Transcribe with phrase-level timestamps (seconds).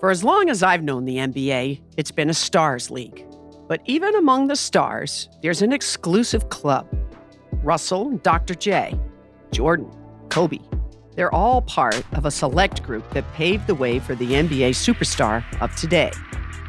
[0.00, 3.22] For as long as I've known the NBA, it's been a stars league.
[3.68, 6.88] But even among the stars, there's an exclusive club.
[7.62, 8.54] Russell, Dr.
[8.54, 8.98] J,
[9.52, 9.90] Jordan,
[10.30, 10.58] Kobe.
[11.16, 15.44] They're all part of a select group that paved the way for the NBA superstar
[15.60, 16.12] of today.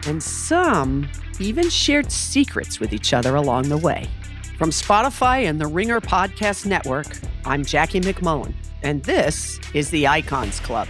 [0.07, 1.07] And some
[1.39, 4.09] even shared secrets with each other along the way.
[4.57, 7.07] From Spotify and the Ringer Podcast Network,
[7.45, 8.53] I'm Jackie MacMullan,
[8.83, 10.89] and this is the Icons Club.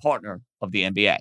[0.00, 1.18] partner of the NBA.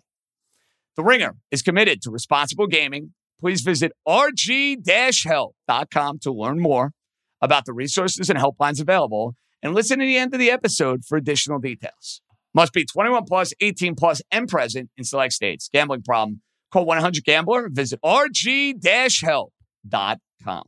[0.95, 3.13] The Ringer is committed to responsible gaming.
[3.39, 6.91] Please visit rg-help.com to learn more
[7.41, 11.17] about the resources and helplines available and listen to the end of the episode for
[11.17, 12.21] additional details.
[12.53, 15.69] Must be 21 plus, 18 plus, and present in select states.
[15.73, 16.41] Gambling problem?
[16.71, 17.67] Call 1-800-GAMBLER.
[17.69, 20.63] Visit rg-help.com.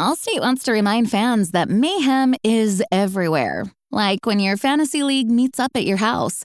[0.00, 3.64] Allstate wants to remind fans that mayhem is everywhere.
[3.90, 6.44] Like when your fantasy league meets up at your house.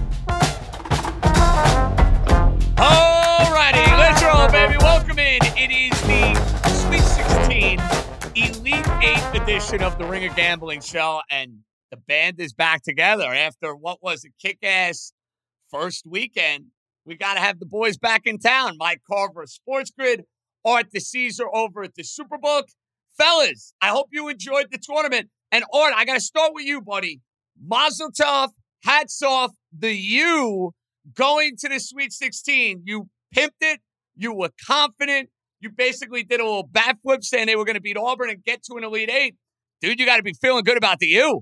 [4.41, 4.77] Alrighty, baby.
[4.79, 5.39] Welcome in.
[5.55, 6.33] It is the
[6.71, 7.79] Sweet 16
[8.35, 8.87] Elite
[9.35, 11.59] 8 edition of the Ringer Gambling Show, and
[11.91, 15.13] the band is back together after what was a kick ass
[15.69, 16.65] first weekend.
[17.05, 18.77] We got to have the boys back in town.
[18.79, 20.23] Mike Carver, Sportsgrid,
[20.65, 22.63] Art DiCesare over at the Superbook.
[23.15, 25.29] Fellas, I hope you enjoyed the tournament.
[25.51, 27.21] And Art, I got to start with you, buddy.
[27.63, 28.49] Mazel tov,
[28.83, 30.71] hats off, the you
[31.13, 32.81] going to the Sweet 16.
[32.85, 33.81] You pimped it.
[34.15, 35.29] You were confident.
[35.59, 38.63] You basically did a little backflip saying they were going to beat Auburn and get
[38.63, 39.35] to an Elite Eight.
[39.81, 41.41] Dude, you got to be feeling good about the U.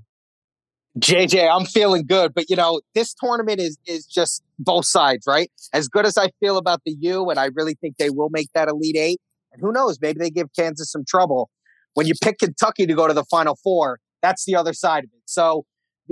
[0.97, 5.51] JJ, I'm feeling good, but you know, this tournament is is just both sides, right?
[5.71, 8.49] As good as I feel about the U, and I really think they will make
[8.53, 9.21] that Elite Eight.
[9.53, 11.49] And who knows, maybe they give Kansas some trouble.
[11.93, 15.09] When you pick Kentucky to go to the Final Four, that's the other side of
[15.13, 15.21] it.
[15.25, 15.65] So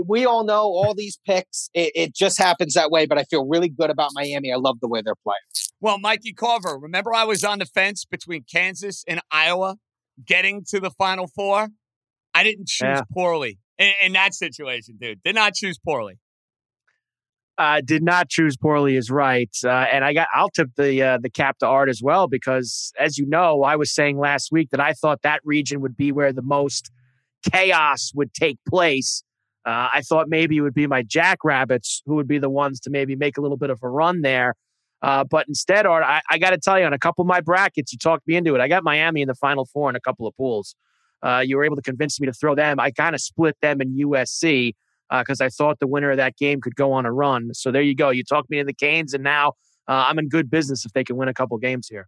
[0.06, 1.69] we all know all these picks.
[1.74, 4.52] It, it just happens that way, but I feel really good about Miami.
[4.52, 5.38] I love the way they're playing.
[5.80, 9.78] Well, Mikey Carver, remember I was on the fence between Kansas and Iowa
[10.25, 11.69] getting to the Final Four?
[12.34, 13.02] I didn't choose Yeah.
[13.13, 15.22] poorly in, in that situation, dude.
[15.24, 16.19] Did not choose poorly.
[17.57, 21.18] uh, did not choose poorly is right, uh, and I got I'll tip the uh,
[21.19, 24.69] the cap to Art as well because, as you know, I was saying last week
[24.69, 26.91] that I thought that region would be where the most
[27.52, 29.24] chaos would take place.
[29.68, 32.90] Uh, I thought maybe it would be my Jackrabbits who would be the ones to
[32.90, 34.54] maybe make a little bit of a run there.
[35.02, 37.42] Uh, but instead, Art, I, I got to tell you, on a couple of my
[37.42, 38.62] brackets, you talked me into it.
[38.62, 40.74] I got Miami in the Final Four in a couple of pools.
[41.22, 42.80] Uh, you were able to convince me to throw them.
[42.80, 44.74] I kind of split them in USC
[45.12, 47.54] because I thought the winner of that game could go on a run.
[47.54, 48.10] So there you go.
[48.10, 49.50] You talked me into the Canes, and now
[49.88, 52.08] uh, I'm in good business if they can win a couple games here.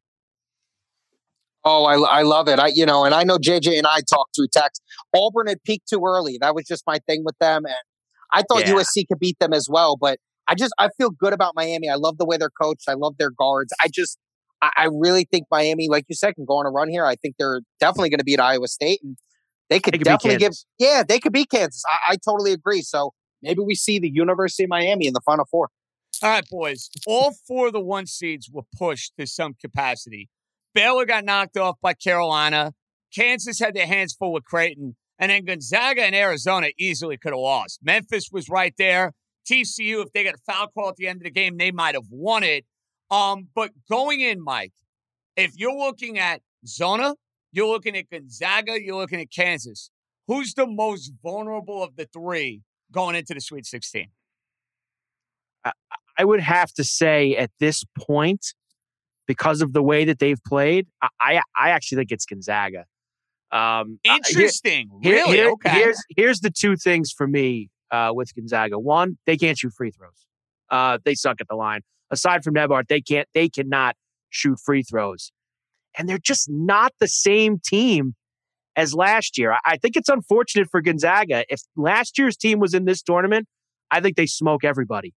[1.66, 2.60] Oh, I, I love it.
[2.60, 4.82] I you know, and I know JJ and I talked through text.
[5.16, 6.38] Auburn had peaked too early.
[6.40, 7.76] That was just my thing with them, and
[8.34, 8.76] I thought Yeah.
[8.76, 9.98] USC could beat them as well.
[10.00, 11.90] But I just I feel good about Miami.
[11.90, 12.88] I love the way they're coached.
[12.88, 13.74] I love their guards.
[13.84, 14.18] I just
[14.62, 17.06] I, I really think Miami, like you said, can go on a run here.
[17.06, 19.18] I think they're definitely going to beat Iowa State, and
[19.70, 20.54] they could They could definitely give.
[20.78, 21.84] Yeah, they could beat Kansas.
[21.90, 22.82] I, I totally agree.
[22.82, 25.70] So maybe we see the University of Miami in the Final Four.
[26.22, 26.90] All right, boys.
[27.08, 30.30] All four of the one seeds were pushed to some capacity.
[30.74, 32.74] Baylor got knocked off by Carolina.
[33.16, 34.96] Kansas had their hands full with Creighton.
[35.18, 37.80] And then Gonzaga and Arizona easily could have lost.
[37.84, 39.14] Memphis was right there.
[39.50, 41.96] TCU, if they got a foul call at the end of the game, they might
[41.96, 42.66] have won it.
[43.12, 44.74] Um, but going in, Mike,
[45.36, 47.16] if you're looking at Zona,
[47.52, 49.90] you're looking at Gonzaga, you're looking at Kansas.
[50.28, 52.62] Who's the most vulnerable of the three
[52.92, 54.08] going into the Sweet 16?
[55.66, 58.54] I would have to say at this point,
[59.30, 62.80] because of the way that they've played, I I, I actually think it's Gonzaga.
[63.52, 64.90] Um, I- Interesting.
[65.02, 65.38] Here- really?
[65.38, 65.70] here- okay.
[65.72, 68.78] Here's here's the two things for me uh, with Gonzaga.
[68.78, 70.26] One, they can't shoot free throws.
[70.70, 71.82] Uh, they suck at the line.
[72.12, 73.28] Aside from Nembhard, they can't.
[73.34, 73.96] They cannot
[74.30, 75.32] shoot free throws.
[75.98, 78.16] and they're just not the same team
[78.76, 79.58] as last year.
[79.66, 81.44] I think it's unfortunate for Gonzaga.
[81.50, 83.48] If last year's team was in this tournament,
[83.92, 85.14] I think they smoke everybody.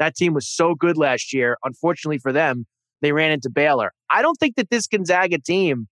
[0.00, 1.56] That team was so good last year.
[1.64, 2.66] Unfortunately for them,
[3.02, 3.92] they ran into Baylor.
[4.10, 5.88] I don't think that this Gonzaga team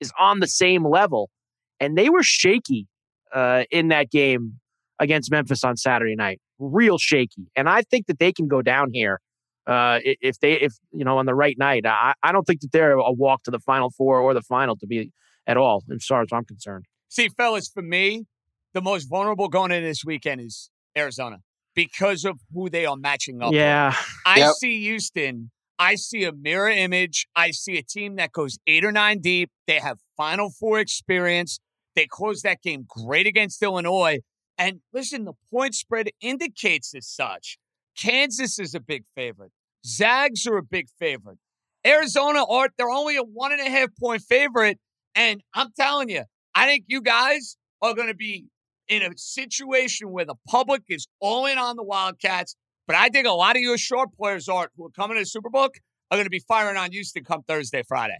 [0.00, 1.30] is on the same level.
[1.78, 2.86] And they were shaky
[3.34, 4.60] uh, in that game
[4.98, 6.40] against Memphis on Saturday night.
[6.58, 7.50] Real shaky.
[7.54, 9.20] And I think that they can go down here
[9.66, 11.84] uh, if they, if, you know, on the right night.
[11.84, 14.76] I, I don't think that they're a walk to the Final Four or the final
[14.76, 15.10] to be
[15.46, 16.86] at all, as far as I'm concerned.
[17.08, 18.24] See, fellas, for me,
[18.72, 21.38] the most vulnerable going into this weekend is Arizona
[21.74, 23.52] because of who they are matching up.
[23.52, 23.88] Yeah.
[23.88, 23.96] With.
[24.24, 24.52] I yep.
[24.58, 25.50] see Houston.
[25.78, 27.26] I see a mirror image.
[27.36, 29.50] I see a team that goes eight or nine deep.
[29.66, 31.60] They have Final Four experience.
[31.94, 34.20] They closed that game great against Illinois.
[34.58, 37.58] And listen, the point spread indicates as such.
[37.98, 39.52] Kansas is a big favorite.
[39.84, 41.38] Zags are a big favorite.
[41.86, 44.78] Arizona are they're only a one and a half point favorite.
[45.14, 46.24] And I'm telling you,
[46.54, 48.46] I think you guys are going to be
[48.88, 52.56] in a situation where the public is all in on the Wildcats.
[52.86, 55.70] But I think a lot of your short players are who are coming to Superbook
[56.10, 58.18] are going to be firing on Houston come Thursday, Friday.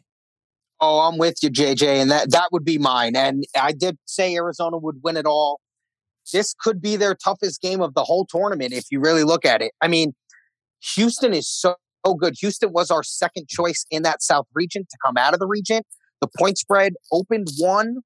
[0.80, 3.16] Oh, I'm with you, JJ, and that that would be mine.
[3.16, 5.60] And I did say Arizona would win it all.
[6.32, 9.62] This could be their toughest game of the whole tournament if you really look at
[9.62, 9.72] it.
[9.80, 10.12] I mean,
[10.94, 11.76] Houston is so
[12.18, 12.34] good.
[12.40, 15.82] Houston was our second choice in that South region to come out of the region.
[16.20, 17.98] The point spread opened one.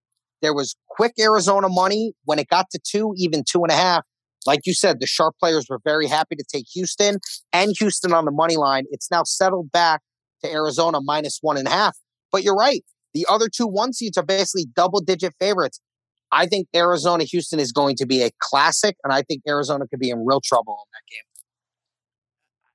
[0.42, 2.12] There was quick Arizona money.
[2.24, 4.04] When it got to two, even two and a half,
[4.46, 7.19] like you said, the sharp players were very happy to take Houston
[7.52, 8.84] and Houston on the money line.
[8.90, 10.00] It's now settled back
[10.42, 11.96] to Arizona minus one and a half.
[12.32, 12.82] But you're right.
[13.12, 15.81] The other two one seeds are basically double digit favorites.
[16.32, 19.98] I think Arizona Houston is going to be a classic, and I think Arizona could
[19.98, 21.25] be in real trouble in that game.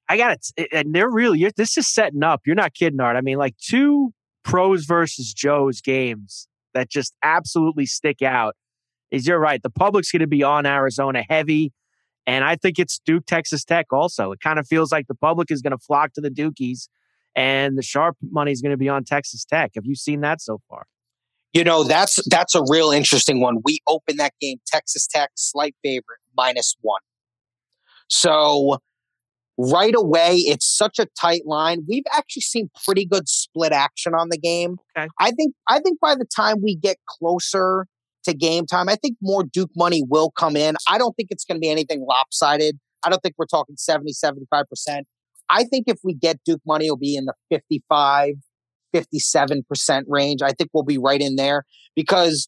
[0.08, 0.68] I got it.
[0.74, 2.42] And they're really, this is setting up.
[2.46, 3.16] You're not kidding, Art.
[3.16, 4.14] I mean, like two
[4.44, 8.56] pros versus Joes games that just absolutely stick out
[9.12, 9.62] is you're right.
[9.62, 11.72] The public's going to be on Arizona heavy.
[12.28, 14.32] And I think it's Duke, Texas Tech also.
[14.32, 16.88] It kind of feels like the public is going to flock to the Dukies
[17.36, 19.72] and the sharp money is going to be on Texas Tech.
[19.76, 20.88] Have you seen that so far?
[21.54, 23.58] You know, that's that's a real interesting one.
[23.64, 27.00] We opened that game Texas Tech slight favorite minus 1.
[28.10, 28.80] So
[29.58, 30.36] right away.
[30.38, 31.86] It's such a tight line.
[31.88, 34.78] We've actually seen pretty good split action on the game.
[34.98, 35.08] Okay.
[35.20, 37.88] I think I think by the time we get closer
[38.26, 40.76] to game time, I think more Duke money will come in.
[40.90, 42.78] I don't think it's going to be anything lopsided.
[43.04, 45.02] I don't think we're talking 70, 75%.
[45.50, 48.34] I think if we get Duke money, it'll be in the 55,
[48.94, 50.42] 57% range.
[50.42, 51.64] I think we'll be right in there
[51.96, 52.48] because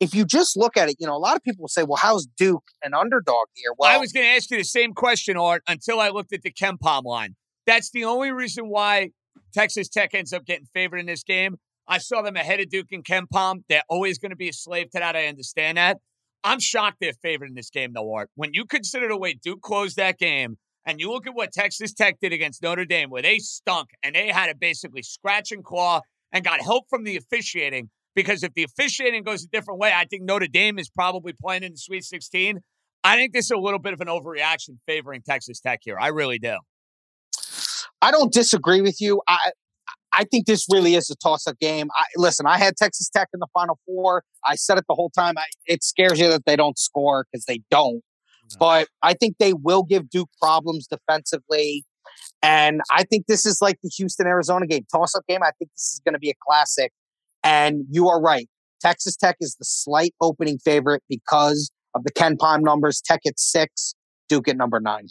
[0.00, 1.98] if you just look at it, you know, a lot of people will say, well,
[2.00, 3.70] how's Duke an underdog here?
[3.76, 6.42] Well, I was going to ask you the same question, Art, until I looked at
[6.42, 7.34] the KenPom line.
[7.66, 9.10] That's the only reason why
[9.52, 11.56] Texas Tech ends up getting favored in this game.
[11.88, 13.62] I saw them ahead of Duke and KenPom.
[13.68, 15.16] They're always going to be a slave to that.
[15.16, 15.98] I understand that.
[16.44, 18.30] I'm shocked they're favored in this game, though, Art.
[18.34, 20.56] When you consider the way Duke closed that game,
[20.86, 24.14] and you look at what Texas Tech did against Notre Dame, where they stunk and
[24.14, 26.00] they had to basically scratch and claw
[26.32, 30.06] and got help from the officiating because if the officiating goes a different way, I
[30.06, 32.60] think Notre Dame is probably playing in the Sweet 16.
[33.04, 35.96] I think this is a little bit of an overreaction favoring Texas Tech here.
[36.00, 36.56] I really do.
[38.00, 39.20] I don't disagree with you.
[39.28, 39.38] I
[40.12, 41.88] I think this really is a toss-up game.
[41.94, 44.24] I, listen, I had Texas Tech in the Final Four.
[44.44, 45.36] I said it the whole time.
[45.36, 48.02] I, it scares you that they don't score because they don't.
[48.50, 48.56] No.
[48.58, 51.84] But I think they will give Duke problems defensively.
[52.42, 55.42] And I think this is like the Houston Arizona game, toss up game.
[55.42, 56.92] I think this is going to be a classic.
[57.44, 58.48] And you are right.
[58.80, 63.02] Texas Tech is the slight opening favorite because of the KenPom numbers.
[63.04, 63.94] Tech at six,
[64.28, 65.08] Duke at number nine.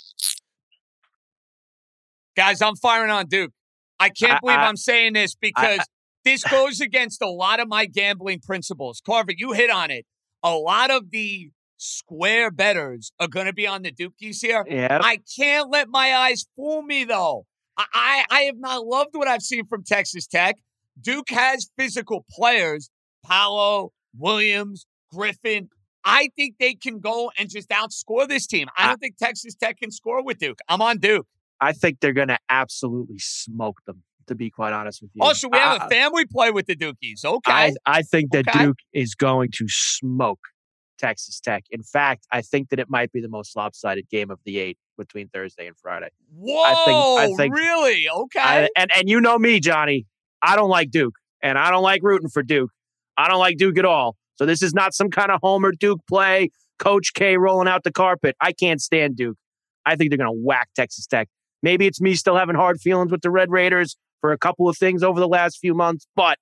[2.36, 3.52] Guys, I'm firing on Duke.
[4.00, 5.84] I can't believe I, am saying this because I,
[6.24, 9.02] this goes against a lot of my gambling principles.
[9.06, 10.06] Carver, you hit on it.
[10.44, 14.66] A lot of the square bettors are going to be on the Dukies here.
[14.68, 15.02] Yep.
[15.04, 17.46] I can't let my eyes fool me, though.
[17.78, 20.58] I, I have not loved what I've seen from Texas Tech.
[21.00, 22.90] Duke has physical players,
[23.24, 25.70] Paolo, Williams, Griffin.
[26.04, 28.68] I think they can go and just outscore this team.
[28.78, 30.60] I don't think Texas Tech can score with Duke.
[30.68, 31.28] I'm on Duke.
[31.60, 35.24] I think they're going to absolutely smoke them, to be quite honest with you.
[35.24, 37.26] Oh, Also, we have uh, a family play with the Dukies.
[37.26, 37.52] Okay.
[37.52, 38.66] I, I think that okay.
[38.66, 40.40] Duke is going to smoke
[40.98, 41.64] Texas Tech.
[41.72, 44.78] In fact, I think that it might be the most lopsided game of the eight
[44.98, 46.10] between Thursday and Friday.
[46.36, 48.10] Whoa, I think, I think, really?
[48.10, 48.40] Okay.
[48.40, 50.06] I, and, and you know me, Johnny.
[50.42, 52.72] I don't like Duke, and I don't like rooting for Duke.
[53.18, 54.16] I don't like Duke at all.
[54.36, 57.92] So this is not some kind of Homer Duke play, Coach K rolling out the
[57.92, 58.36] carpet.
[58.40, 59.38] I can't stand Duke.
[59.86, 61.28] I think they're going to whack Texas Tech.
[61.64, 64.78] Maybe it's me still having hard feelings with the Red Raiders for a couple of
[64.78, 66.38] things over the last few months, but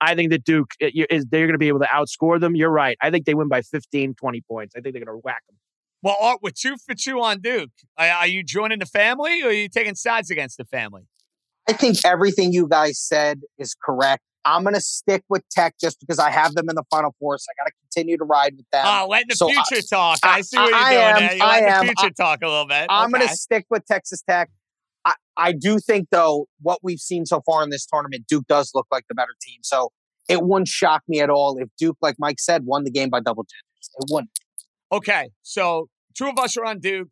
[0.00, 2.54] I think that Duke is they're going to be able to outscore them.
[2.54, 2.96] You're right.
[3.00, 4.74] I think they win by 15, 20 points.
[4.76, 5.56] I think they're going to whack them.
[6.02, 9.52] Well, Art, with two for two on Duke, are, you joining the family or are
[9.52, 11.02] you taking sides against the family?
[11.68, 14.22] I think everything you guys said is correct.
[14.44, 17.38] I'm going to stick with Tech just because I have them in the Final Four,
[17.38, 18.84] so I got to continue to ride with them.
[18.86, 20.18] Oh, letting the so uh, future I, talk.
[20.22, 21.30] I, I see what you're doing.
[21.30, 21.46] Am, there.
[21.46, 21.86] I am.
[21.86, 22.86] the future talk a little bit.
[22.88, 23.18] I'm okay.
[23.18, 24.50] going to stick with Texas Tech.
[25.04, 28.72] I, I do think, though, what we've seen so far in this tournament, Duke does
[28.74, 29.60] look like the better team.
[29.62, 29.90] So
[30.28, 33.20] it wouldn't shock me at all if Duke, like Mike said, won the game by
[33.20, 33.90] double digits.
[33.98, 34.30] It wouldn't.
[34.92, 37.08] Okay, so two of us are on Duke.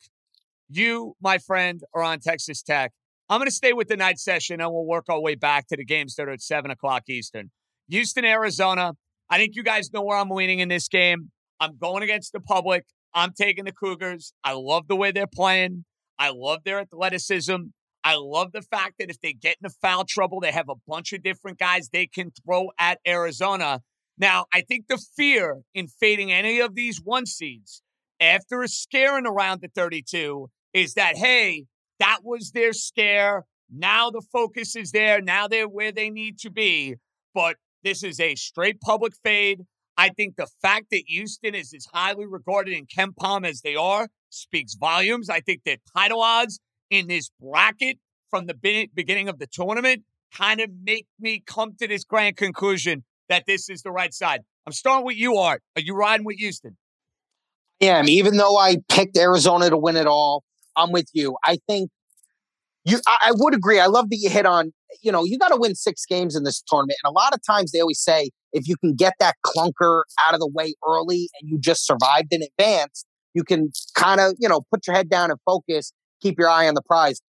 [0.68, 2.92] You, my friend, are on Texas Tech.
[3.28, 5.76] I'm going to stay with the night session and we'll work our way back to
[5.76, 7.50] the games that are at 7 o'clock Eastern.
[7.88, 8.92] Houston, Arizona.
[9.28, 11.30] I think you guys know where I'm leaning in this game.
[11.58, 12.84] I'm going against the public.
[13.14, 14.32] I'm taking the Cougars.
[14.44, 15.84] I love the way they're playing.
[16.18, 17.56] I love their athleticism.
[18.04, 21.12] I love the fact that if they get into foul trouble, they have a bunch
[21.12, 23.80] of different guys they can throw at Arizona.
[24.16, 27.82] Now, I think the fear in fading any of these one seeds
[28.20, 31.64] after a scare in the 32 is that, hey,
[31.98, 33.44] that was their scare.
[33.70, 35.20] Now the focus is there.
[35.20, 36.96] Now they're where they need to be.
[37.34, 39.62] But this is a straight public fade.
[39.96, 44.08] I think the fact that Houston is as highly regarded in KenPom as they are
[44.30, 45.30] speaks volumes.
[45.30, 46.60] I think that title odds
[46.90, 47.98] in this bracket
[48.30, 50.02] from the beginning of the tournament
[50.34, 54.40] kind of make me come to this grand conclusion that this is the right side.
[54.66, 55.62] I'm starting with you, Art.
[55.76, 56.76] Are you riding with Houston?
[57.80, 58.08] I am.
[58.08, 60.44] Even though I picked Arizona to win it all,
[60.76, 61.36] I'm with you.
[61.44, 61.90] I think
[62.84, 63.00] you.
[63.06, 63.80] I, I would agree.
[63.80, 64.72] I love that you hit on.
[65.02, 67.40] You know, you got to win six games in this tournament, and a lot of
[67.46, 71.28] times they always say if you can get that clunker out of the way early
[71.40, 73.04] and you just survived in advance,
[73.34, 75.92] you can kind of you know put your head down and focus,
[76.22, 77.20] keep your eye on the prize.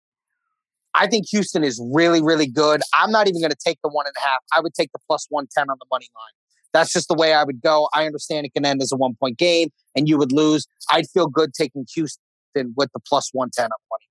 [0.95, 2.81] I think Houston is really, really good.
[2.99, 4.39] I'm not even going to take the one and a half.
[4.57, 6.33] I would take the plus 110 on the money line.
[6.73, 7.89] That's just the way I would go.
[7.95, 10.67] I understand it can end as a one point game and you would lose.
[10.91, 12.23] I'd feel good taking Houston
[12.77, 14.07] with the plus 110 on money.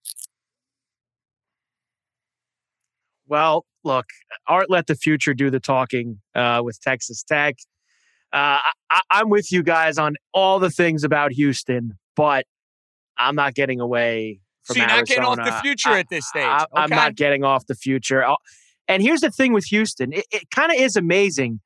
[3.28, 4.06] Well, look,
[4.48, 7.56] Art let the future do the talking uh, with Texas Tech.
[8.32, 8.60] Uh,
[8.92, 12.46] I, I'm with you guys on all the things about Houston, but
[13.18, 15.22] I'm not getting away from so you're Arizona.
[15.22, 16.44] not getting off the future I, at this stage.
[16.44, 16.96] I, am okay.
[16.96, 18.24] not getting off the future.
[18.24, 18.38] I'll,
[18.88, 21.62] and here's the thing with Houston it, it kind of is amazing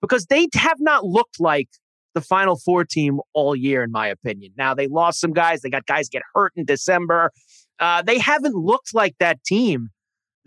[0.00, 1.68] because they have not looked like
[2.16, 4.52] the Final Four team all year, in my opinion.
[4.56, 7.30] Now, they lost some guys, they got guys get hurt in December.
[7.78, 9.90] Uh, they haven't looked like that team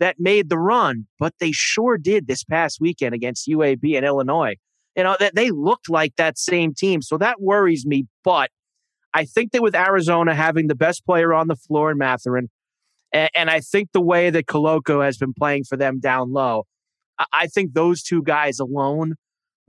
[0.00, 4.56] that made the run, but they sure did this past weekend against UAB and Illinois.
[4.96, 7.02] You know, that they looked like that same team.
[7.02, 8.06] So that worries me.
[8.24, 8.50] But
[9.14, 12.48] I think that with Arizona having the best player on the floor in Mathurin,
[13.12, 16.64] and, I think the way that Koloko has been playing for them down low,
[17.32, 19.14] I think those two guys alone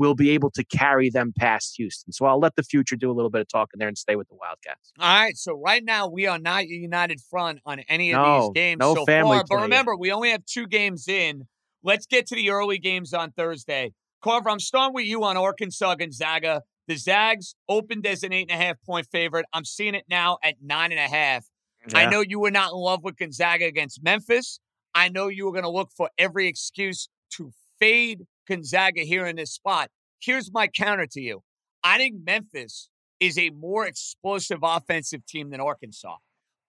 [0.01, 2.11] will be able to carry them past Houston.
[2.11, 4.27] So I'll let the future do a little bit of talking there and stay with
[4.29, 4.91] the Wildcats.
[4.99, 5.37] All right.
[5.37, 8.79] So right now we are not a united front on any of no, these games
[8.79, 9.45] no so family far.
[9.47, 11.43] But remember, we only have two games in.
[11.83, 13.93] Let's get to the early games on Thursday.
[14.23, 16.63] Carver, I'm starting with you on Arkansas Gonzaga.
[16.87, 19.45] The Zags opened as an eight and a half point favorite.
[19.53, 21.45] I'm seeing it now at nine and a half.
[21.87, 21.99] Yeah.
[21.99, 24.59] I know you were not in love with Gonzaga against Memphis.
[24.95, 29.37] I know you were going to look for every excuse to fade Gonzaga here in
[29.37, 29.89] this spot.
[30.19, 31.41] Here's my counter to you.
[31.83, 32.89] I think Memphis
[33.21, 36.17] is a more explosive offensive team than Arkansas.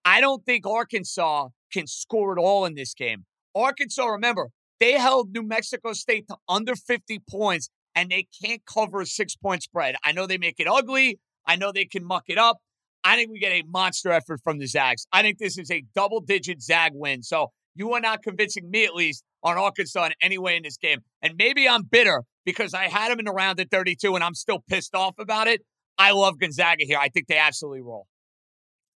[0.05, 3.25] I don't think Arkansas can score at all in this game.
[3.55, 9.01] Arkansas, remember, they held New Mexico State to under 50 points and they can't cover
[9.01, 9.97] a six point spread.
[10.05, 11.19] I know they make it ugly.
[11.47, 12.59] I know they can muck it up.
[13.03, 15.07] I think we get a monster effort from the Zags.
[15.13, 17.25] I think this is a double digit Zag win.
[17.25, 20.77] So you are not convincing me, at least, on Arkansas in any way in this
[20.77, 21.01] game.
[21.21, 24.35] And maybe I'm bitter because I had them in the round at 32 and I'm
[24.35, 25.63] still pissed off about it.
[25.99, 26.99] I love Gonzaga here.
[27.01, 28.07] I think they absolutely roll.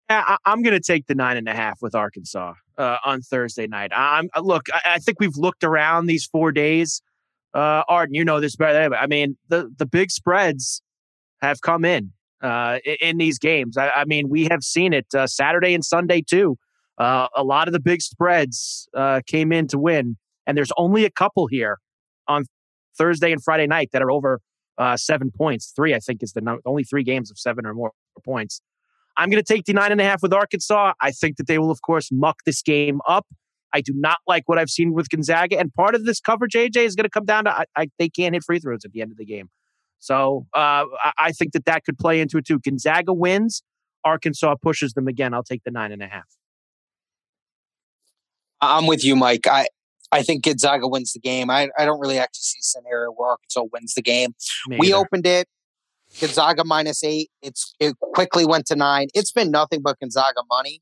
[0.09, 3.67] I, am going to take the nine and a half with Arkansas uh, on Thursday
[3.67, 3.91] night.
[3.95, 4.63] I'm look.
[4.71, 7.01] I, I, think we've looked around these four days.
[7.53, 8.89] Uh, Arden, you know this better.
[8.89, 10.81] Than I mean, the the big spreads
[11.41, 13.77] have come in uh, in these games.
[13.77, 16.57] I, I mean, we have seen it uh, Saturday and Sunday too.
[16.97, 21.05] Uh, a lot of the big spreads uh, came in to win, and there's only
[21.05, 21.79] a couple here
[22.27, 22.43] on
[22.97, 24.39] Thursday and Friday night that are over
[24.77, 25.71] uh, seven points.
[25.75, 27.91] Three, I think, is the only three games of seven or more
[28.23, 28.62] points.
[29.17, 30.93] I'm going to take the nine and a half with Arkansas.
[31.00, 33.27] I think that they will, of course, muck this game up.
[33.73, 36.77] I do not like what I've seen with Gonzaga, and part of this coverage, AJ,
[36.77, 39.01] is going to come down to I, I, they can't hit free throws at the
[39.01, 39.50] end of the game.
[40.00, 42.59] So uh, I, I think that that could play into it too.
[42.59, 43.63] Gonzaga wins,
[44.03, 45.33] Arkansas pushes them again.
[45.33, 46.25] I'll take the nine and a half.
[48.62, 49.47] I'm with you, Mike.
[49.47, 49.67] I
[50.13, 51.50] I think Gonzaga wins the game.
[51.50, 54.36] I, I don't really actually see a scenario where Arkansas wins the game.
[54.67, 55.48] Me we opened it
[56.20, 57.29] Gonzaga minus eight.
[57.41, 59.08] It's it quickly went to nine.
[59.13, 60.82] It's been nothing but Gonzaga money.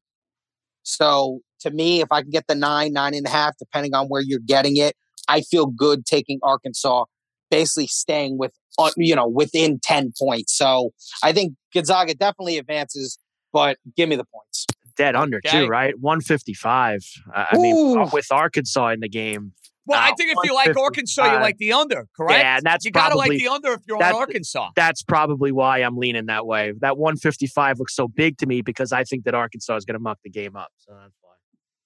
[0.83, 4.07] So to me, if I can get the nine, nine and a half, depending on
[4.07, 4.95] where you're getting it,
[5.27, 7.05] I feel good taking Arkansas,
[7.49, 10.55] basically staying with uh, you know within ten points.
[10.57, 10.91] So
[11.23, 13.17] I think Gonzaga definitely advances,
[13.53, 14.65] but give me the points.
[15.01, 15.65] Dead under Okay.
[15.65, 15.97] too, right?
[15.99, 17.05] 155.
[17.33, 19.53] I I mean, with Arkansas in the game.
[19.87, 22.39] Well, I uh, think if you like Arkansas, you like the under, correct?
[22.43, 24.69] Yeah, and that's you gotta like the under if you're that- on Arkansas.
[24.75, 26.73] that's probably why I'm leaning that way.
[26.79, 29.99] That 155 looks so big to me because I think that Arkansas is going to
[29.99, 30.69] muck the game up.
[30.77, 31.31] So that's why.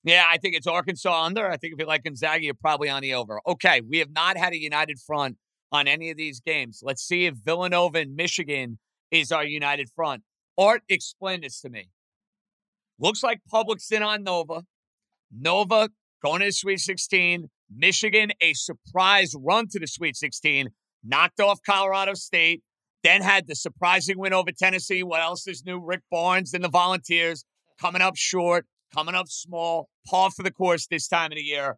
[0.03, 1.50] Yeah, I think it's Arkansas under.
[1.50, 3.39] I think if you like Gonzaga, you're probably on the over.
[3.48, 5.38] Okay, we have not had a united front
[5.72, 6.81] on any of these games.
[6.84, 8.77] Let's see if Villanova and Michigan
[9.10, 10.22] is our united front.
[10.57, 11.89] Art, explain this to me.
[13.00, 14.64] Looks like Public's in on Nova.
[15.32, 15.90] Nova
[16.24, 17.50] going to the Sweet 16.
[17.75, 20.70] Michigan, a surprise run to the Sweet 16,
[21.04, 22.62] knocked off Colorado State,
[23.04, 25.04] then had the surprising win over Tennessee.
[25.04, 25.80] What else is new?
[25.80, 27.44] Rick Barnes and the Volunteers
[27.80, 31.78] coming up short, coming up small, par for the course this time of the year.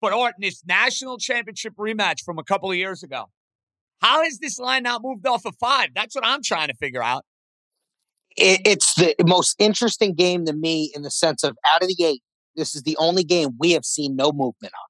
[0.00, 3.26] But Art, this national championship rematch from a couple of years ago,
[4.00, 5.88] how has this line not moved off of five?
[5.94, 7.24] That's what I'm trying to figure out.
[8.38, 12.04] It, it's the most interesting game to me in the sense of out of the
[12.04, 12.22] eight,
[12.56, 14.88] this is the only game we have seen no movement on.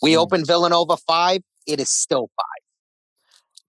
[0.00, 0.20] We Hmm.
[0.20, 1.40] opened Villanova five.
[1.66, 2.62] It is still five.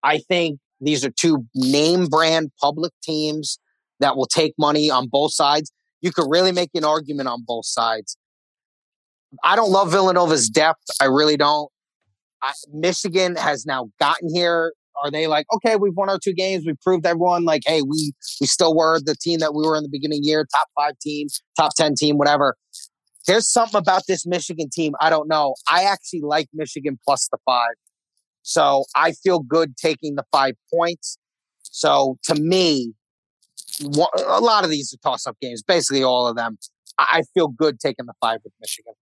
[0.03, 3.59] I think these are two name brand public teams
[3.99, 5.71] that will take money on both sides.
[6.01, 8.17] You could really make an argument on both sides.
[9.43, 10.83] I don't love Villanova's depth.
[11.01, 11.71] I really don't.
[12.41, 14.73] I, Michigan has now gotten here.
[15.01, 16.65] Are they like, okay, we've won our two games.
[16.65, 19.83] We proved everyone like, hey, we we still were the team that we were in
[19.83, 22.55] the beginning the year, top five team, top 10 team, whatever.
[23.27, 24.93] There's something about this Michigan team.
[24.99, 25.55] I don't know.
[25.69, 27.73] I actually like Michigan plus the five.
[28.41, 31.17] So I feel good taking the five points.
[31.61, 32.93] So to me,
[33.81, 36.57] a lot of these are toss up games, basically all of them.
[36.99, 38.93] I I feel good taking the five with Michigan.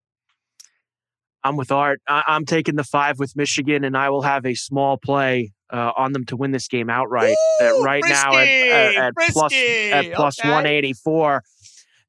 [1.44, 2.02] I'm with Art.
[2.08, 6.14] I'm taking the five with Michigan, and I will have a small play uh, on
[6.14, 7.36] them to win this game outright.
[7.62, 10.50] Uh, Ooh, right now at, at, at plus at plus okay.
[10.50, 11.44] 184.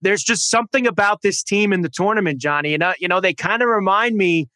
[0.00, 2.72] There's just something about this team in the tournament, Johnny.
[2.72, 4.48] You know, you know they kind of remind me.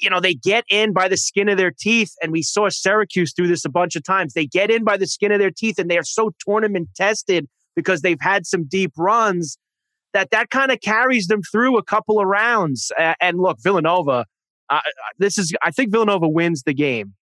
[0.00, 3.32] You know, they get in by the skin of their teeth, and we saw Syracuse
[3.32, 4.32] do this a bunch of times.
[4.32, 7.46] They get in by the skin of their teeth, and they are so tournament tested
[7.76, 9.56] because they've had some deep runs
[10.14, 12.90] that that kind of carries them through a couple of rounds.
[12.98, 14.26] A- and look, Villanova,
[14.70, 14.80] uh, uh,
[15.18, 17.14] this is I think Villanova wins the game,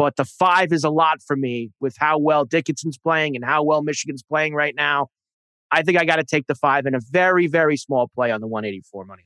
[0.00, 3.62] but the five is a lot for me with how well Dickinson's playing and how
[3.62, 5.08] well Michigan's playing right now.
[5.70, 8.40] I think I got to take the five in a very very small play on
[8.40, 9.24] the 184 money.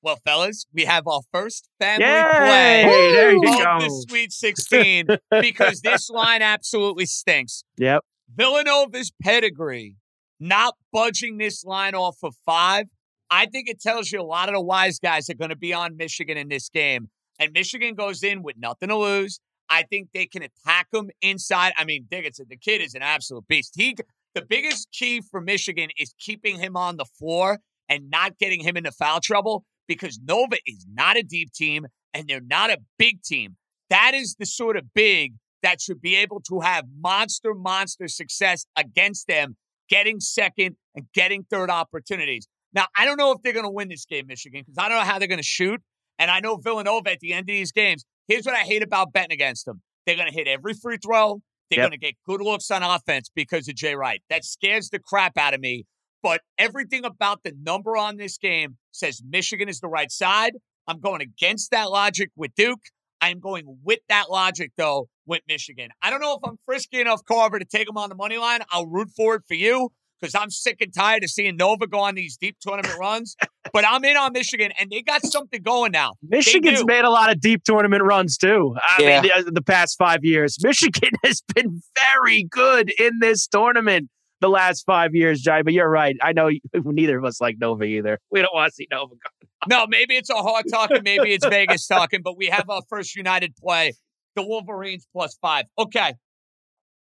[0.00, 2.84] Well, fellas, we have our first family Yay!
[2.86, 3.78] play There you of go.
[3.80, 5.06] the Sweet 16
[5.42, 7.64] because this line absolutely stinks.
[7.76, 8.02] Yep.
[8.34, 9.96] Villanova's pedigree,
[10.40, 12.86] not budging this line off of five,
[13.30, 15.74] I think it tells you a lot of the wise guys are going to be
[15.74, 17.10] on Michigan in this game.
[17.38, 19.40] And Michigan goes in with nothing to lose.
[19.68, 21.72] I think they can attack him inside.
[21.76, 23.74] I mean, Dickinson, the kid is an absolute beast.
[23.76, 23.96] He,
[24.34, 28.76] the biggest key for Michigan is keeping him on the floor and not getting him
[28.76, 33.22] into foul trouble because Nova is not a deep team and they're not a big
[33.22, 33.56] team.
[33.90, 38.66] That is the sort of big that should be able to have monster, monster success
[38.76, 39.56] against them,
[39.88, 42.48] getting second and getting third opportunities.
[42.72, 44.98] Now, I don't know if they're going to win this game, Michigan, because I don't
[44.98, 45.80] know how they're going to shoot.
[46.18, 49.12] And I know Villanova at the end of these games, here's what I hate about
[49.12, 49.82] betting against them.
[50.06, 51.40] They're going to hit every free throw.
[51.70, 51.90] They're Yep.
[51.90, 54.22] going to get good looks on offense because of Jay Wright.
[54.30, 55.84] That scares the crap out of me.
[56.22, 60.52] But everything about the number on this game says Michigan is the right side.
[60.88, 62.80] I'm going against that logic with Duke.
[63.20, 65.88] I'm going with that logic, though, with Michigan.
[66.02, 68.60] I don't know if I'm frisky enough, Carver, to take them on the money line.
[68.70, 72.00] I'll root for it for you because I'm sick and tired of seeing Nova go
[72.00, 73.34] on these deep tournament runs.
[73.72, 76.14] But I'm in on Michigan, and they got something going now.
[76.22, 78.74] Michigan's made a lot of deep tournament runs too.
[78.98, 79.20] I Yeah.
[79.22, 81.82] mean, the, the past five years, Michigan has been
[82.14, 84.08] very good in this tournament
[84.40, 85.62] the last five years, Jai.
[85.62, 86.16] But you're right.
[86.22, 88.18] I know neither of us like Nova either.
[88.30, 89.18] We don't want to see Nova go.
[89.68, 93.16] No, maybe it's a hard talking, maybe it's Vegas talking, but we have our first
[93.16, 93.94] United play,
[94.36, 95.64] the Wolverines plus five.
[95.76, 96.12] Okay.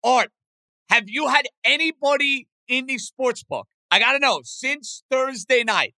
[0.04, 0.30] Art,
[0.90, 3.68] have you had anybody in the sports book?
[3.90, 5.96] I got to know, since Thursday night,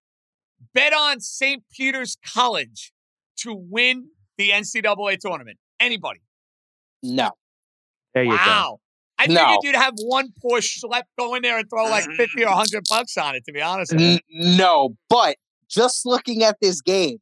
[0.73, 1.63] bet on St.
[1.75, 2.91] Peter's College
[3.38, 5.58] to win the NCAA tournament?
[5.80, 6.21] Anybody?
[7.04, 7.32] No.
[8.13, 8.36] There you go.
[8.38, 8.80] Wow.
[9.17, 9.36] I No.
[9.45, 12.84] figured you'd have one push schlep go in there and throw like 50 or 100
[12.89, 13.93] bucks on it, to be honest.
[13.93, 15.38] N- no, but
[15.69, 17.19] just looking at this game,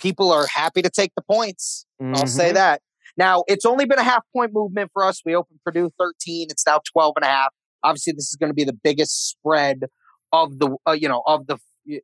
[0.00, 1.86] people are happy to take the points.
[2.00, 2.16] Mm-hmm.
[2.16, 2.82] I'll say that.
[3.16, 5.20] Now, it's only been a half point movement for us.
[5.24, 6.48] We opened Purdue 13.
[6.50, 7.52] It's now 12 and a half.
[7.84, 9.84] Obviously, this is going to be the biggest spread
[10.32, 11.58] of the, uh, you know, of the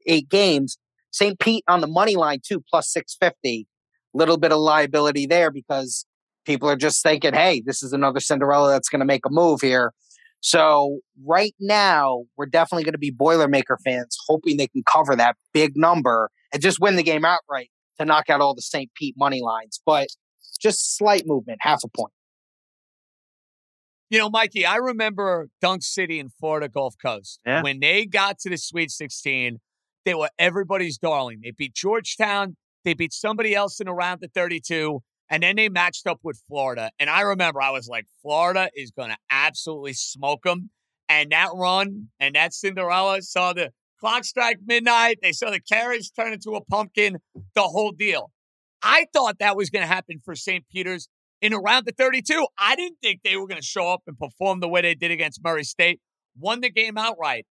[0.07, 0.79] eight games.
[1.11, 1.39] St.
[1.39, 3.67] Pete on the money line too, plus 650.
[4.15, 6.07] Little bit of liability there because
[6.45, 9.61] people are just thinking, hey, this is another Cinderella that's going to make a move
[9.61, 9.93] here.
[10.41, 15.37] So right now, we're definitely going to be Boilermaker fans, hoping they can cover that
[15.53, 18.91] big number and just win the game outright to knock out all the St.
[18.95, 19.81] Pete money lines.
[19.85, 20.09] But
[20.61, 22.13] just slight movement, half a point.
[24.11, 27.41] You know, Mikey, I remember Dunk City in Florida Gulf Coast.
[27.45, 27.63] Yeah.
[27.63, 29.59] When they got to the Sweet 16,
[30.05, 31.41] they were everybody's darling.
[31.43, 36.07] They beat Georgetown, they beat somebody else in around the 32, and then they matched
[36.07, 36.91] up with Florida.
[36.99, 40.71] And I remember I was like, Florida is going to absolutely smoke them.
[41.09, 45.19] And that run and that Cinderella saw the clock strike midnight.
[45.23, 47.19] They saw the carriage turn into a pumpkin,
[47.55, 48.31] the whole deal.
[48.83, 50.65] I thought that was going to happen for St.
[50.71, 51.09] Peter's
[51.41, 52.47] in around the 32.
[52.59, 55.11] I didn't think they were going to show up and perform the way they did
[55.11, 56.01] against Murray State.
[56.39, 57.47] Won the game outright.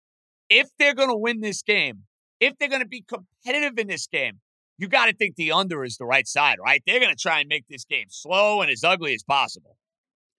[0.49, 2.03] If they're going to win this game,
[2.39, 4.39] if they're going to be competitive in this game,
[4.77, 6.81] you got to think the under is the right side, right?
[6.85, 9.77] They're going to try and make this game slow and as ugly as possible.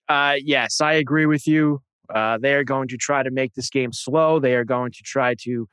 [0.08, 1.82] Uh, yes, I agree with you.
[2.12, 4.40] Uh, they are going to try to make this game slow.
[4.40, 5.68] They are going to try to,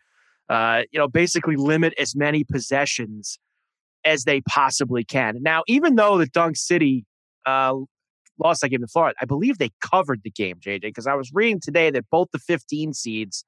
[0.50, 3.40] uh, you know, basically limit as many possessions
[4.04, 5.42] as they possibly can.
[5.42, 7.06] Now, even though the Dunk City
[7.46, 7.76] uh,
[8.38, 11.32] lost that game to Florida, I believe they covered the game, JJ, because I was
[11.34, 13.46] reading today that both the 15 seeds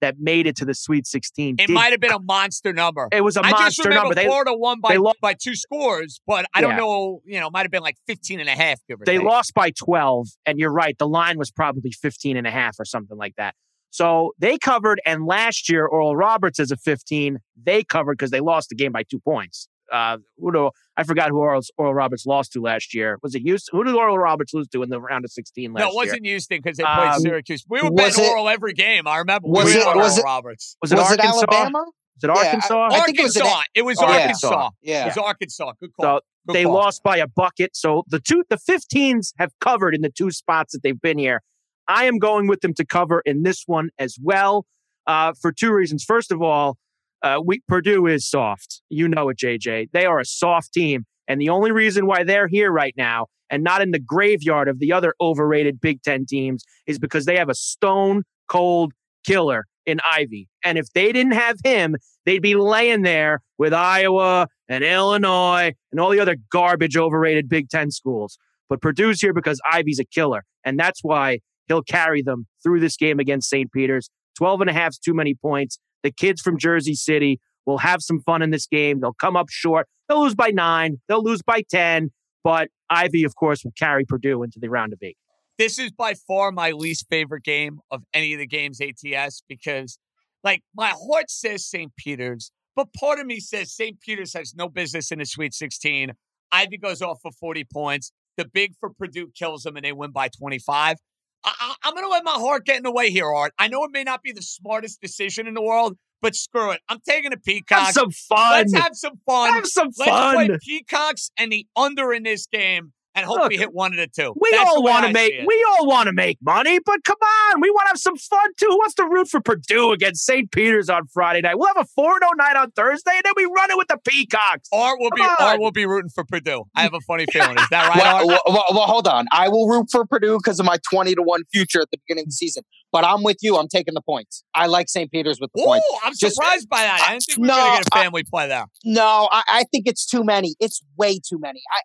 [0.00, 1.56] that made it to the Sweet 16.
[1.58, 3.08] It might have been a monster number.
[3.12, 4.14] It was a I monster number.
[4.14, 7.62] They, Florida won by, by two scores, but I don't know, you know, it might
[7.62, 9.22] have been like 15 and a half, they take.
[9.22, 12.84] lost by 12 and you're right the line was probably 15 and a half or
[12.84, 13.54] something like that
[13.90, 18.40] so they covered and last year oral roberts as a 15 they covered because they
[18.40, 22.26] lost the game by two points uh, who do, I forgot who Oral, Oral Roberts
[22.26, 23.18] lost to last year.
[23.22, 23.76] Was it Houston?
[23.78, 25.86] Who did Oral Roberts lose to in the round of 16 last year?
[25.86, 27.64] No, it wasn't Houston because they played Um, Syracuse.
[27.68, 29.06] We were was betting it- Oral every game.
[29.06, 29.48] I remember.
[29.48, 30.76] was we it- on was it- Roberts?
[30.82, 31.38] Was it was it Arkansas?
[31.50, 31.78] Alabama?
[31.78, 32.88] Was it Yeah, I- Arkansas?
[32.92, 33.62] I think it was an- Arkansas.
[33.74, 35.02] It was Oh, yeah.
[35.02, 35.72] It was Arkansas.
[35.80, 36.04] Good call.
[36.18, 36.74] So Good they call.
[36.74, 37.76] lost by a bucket.
[37.76, 41.42] So the two, the 15s have covered in the two spots that they've been here.
[41.86, 44.66] I am going with them to cover in this one as well
[45.06, 46.04] uh, for two reasons.
[46.04, 46.76] First of all,
[47.22, 48.82] uh, we, Purdue is soft.
[48.88, 49.90] You know it, JJ.
[49.92, 51.04] They are a soft team.
[51.26, 54.78] And the only reason why they're here right now and not in the graveyard of
[54.78, 58.92] the other overrated Big Ten teams is because they have a stone cold
[59.26, 60.48] killer in Ivey.
[60.64, 66.00] And if they didn't have him, they'd be laying there with Iowa and Illinois and
[66.00, 68.38] all the other garbage overrated Big Ten schools.
[68.68, 70.44] But Purdue's here because Ivey's a killer.
[70.64, 73.72] And that's why he'll carry them through this game against St.
[73.72, 74.10] Peter's.
[74.36, 75.78] 12 and a half too many points.
[76.08, 79.00] The kids from Jersey City will have some fun in this game.
[79.00, 79.86] They'll come up short.
[80.08, 81.02] They'll lose by nine.
[81.06, 82.12] They'll lose by 10.
[82.42, 85.18] But Ivey, of course, will carry Purdue into the round of eight.
[85.58, 89.98] This is by far my least favorite game of any of the games ATS because,
[90.42, 91.92] like, my heart says St.
[91.98, 94.00] Peter's, but part of me says St.
[94.00, 96.12] Peter's has no business in the Sweet 16.
[96.52, 98.12] Ivey goes off for 40 points.
[98.38, 100.96] The big for Purdue kills them and they win by 25.
[101.44, 103.52] I, I, I'm going to let my heart get in the way here, Art.
[103.58, 106.80] I know it may not be the smartest decision in the world, but screw it.
[106.88, 107.78] I'm taking a peacock.
[107.78, 108.52] Have some fun.
[108.52, 109.52] Let's have some fun.
[109.52, 110.34] Have some Let's fun.
[110.34, 113.98] play peacocks and the under in this game and hope Look, we hit one of
[113.98, 114.34] the two.
[114.40, 115.46] We That's all want to make it.
[115.46, 117.16] we all want to make money, but come
[117.52, 118.66] on, we want to have some fun too.
[118.68, 120.50] Who wants to root for Purdue against St.
[120.50, 121.58] Peter's on Friday night?
[121.58, 123.98] We'll have a 4 0 night on Thursday, and then we run it with the
[124.06, 124.68] Peacocks.
[124.72, 125.60] Art will be Come Art on.
[125.60, 126.64] will be rooting for Purdue.
[126.74, 127.58] I have a funny feeling.
[127.58, 129.26] Is that right, Well, well, well, well, hold on.
[129.32, 132.22] I will root for Purdue because of my 20 to 1 future at the beginning
[132.22, 132.62] of the season.
[132.90, 133.56] But I'm with you.
[133.56, 134.44] I'm taking the points.
[134.54, 135.10] I like St.
[135.10, 135.86] Peter's with the Ooh, points.
[136.04, 137.00] I'm Just- surprised by that.
[137.06, 138.64] I didn't think we were No, going to get a I- family play there.
[138.84, 140.54] No, I, I think it's too many.
[140.60, 141.60] It's way too many.
[141.70, 141.80] I,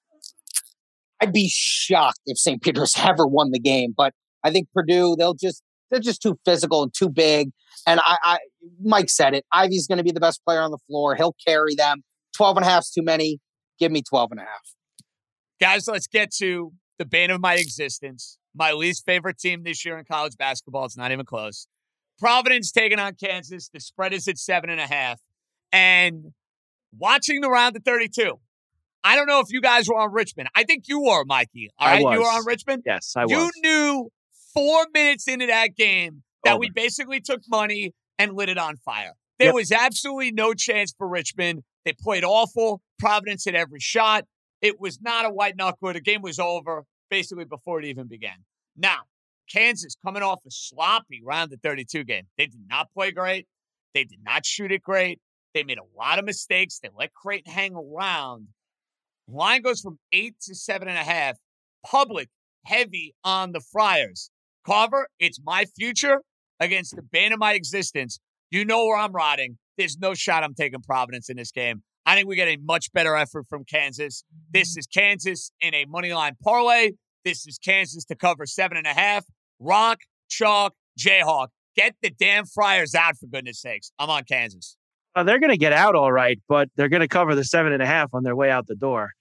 [1.24, 2.62] I'd be shocked if St.
[2.62, 3.94] Peter's ever won the game.
[3.96, 7.52] But I think Purdue, they'll just they're just too physical and too big.
[7.88, 8.38] And I, I
[8.84, 9.46] Mike said it.
[9.54, 11.16] Ivey's going to be the best player on the floor.
[11.16, 12.04] He'll carry them.
[12.36, 13.40] 12 and a half's too many.
[13.80, 14.74] Give me 12 and a half.
[15.62, 18.38] Guys, let's get to the bane of my existence.
[18.56, 20.86] My least favorite team this year in college basketball.
[20.86, 21.68] It's not even close.
[22.20, 23.70] Providence taking on Kansas.
[23.74, 25.20] The spread is at seven and a half.
[25.72, 26.34] And
[26.98, 28.40] watching the round of 32,
[29.04, 30.50] I don't know if you guys were on Richmond.
[30.56, 31.70] I think you were, Mikey.
[31.78, 32.84] All I right, you were on Richmond.
[32.86, 33.52] Yes, I you was.
[33.58, 34.10] knew
[34.54, 36.60] four minutes into that game that Over.
[36.60, 39.14] we basically took money and lit it on fire.
[39.40, 39.56] There Yep.
[39.56, 41.64] was absolutely no chance for Richmond.
[41.86, 42.82] They played awful.
[43.00, 44.26] Providence hit every shot.
[44.62, 45.94] It was not a white knuckler.
[45.94, 48.46] The game was over basically before it even began.
[48.78, 49.00] Now,
[49.52, 52.24] Kansas coming off a sloppy round of 32 game.
[52.38, 53.48] They did not play great.
[53.94, 55.20] They did not shoot it great.
[55.54, 56.80] They made a lot of mistakes.
[56.80, 58.48] They let Creighton hang around.
[59.28, 61.38] Line goes from eight to seven and a half.
[61.86, 62.30] Public
[62.66, 64.30] heavy on the Friars.
[64.66, 66.22] Carver, it's my future
[66.60, 68.20] against the bane of my existence.
[68.52, 69.58] You know where I'm riding.
[69.78, 71.84] There's no shot I'm taking Providence in this game.
[72.06, 74.24] I think we get a much better effort from Kansas.
[74.52, 76.92] This is Kansas in a money line parlay.
[77.24, 79.26] This is Kansas to cover seven and a half.
[79.60, 81.48] Rock, chalk, Jayhawk.
[81.76, 83.92] Get the damn Friars out for goodness sakes.
[83.98, 84.78] I'm on Kansas.
[85.16, 87.72] Uh, they're going to get out all right, but they're going to cover the seven
[87.72, 89.12] and a half on their way out the door.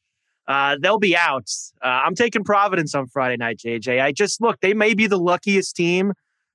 [0.48, 1.48] Uh, they'll be out.
[1.82, 4.00] Uh, I'm taking Providence on Friday night, JJ.
[4.00, 6.12] I just look, they may be the luckiest team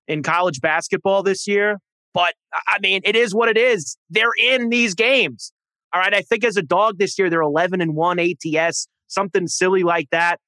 [0.08, 1.78] in college basketball this year,
[2.14, 2.34] but
[2.68, 3.98] I mean, it is what it is.
[4.10, 5.54] They're in these games.
[5.94, 6.14] All right.
[6.14, 10.10] I think as a dog this year, they're 11 and 1 ATS, something silly like
[10.12, 10.40] that.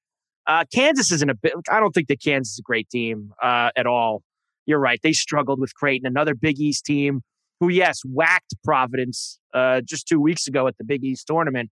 [0.46, 3.70] Uh, Kansas isn't a bit, I don't think that Kansas is a great team uh,
[3.76, 4.22] at all.
[4.66, 5.00] You're right.
[5.02, 7.22] They struggled with Creighton, another Big East team
[7.60, 11.70] who, yes, whacked Providence uh, just two weeks ago at the Big East tournament.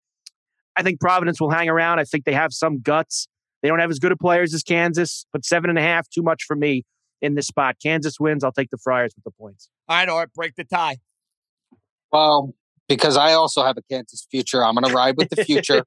[0.75, 1.99] I think Providence will hang around.
[1.99, 3.27] I think they have some guts.
[3.61, 6.21] They don't have as good of players as Kansas, but seven and a half, too
[6.23, 6.83] much for me
[7.21, 7.77] in this spot.
[7.81, 8.43] Kansas wins.
[8.43, 9.69] I'll take the Friars with the points.
[9.87, 10.97] All right, Art, break the tie.
[12.11, 12.53] Well,
[12.87, 15.83] because I also have a Kansas future, I'm going to ride with the future.